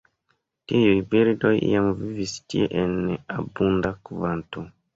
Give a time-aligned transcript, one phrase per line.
[0.71, 2.99] Tiuj birdoj iam vivis tie en
[3.39, 4.69] abunda kvanto.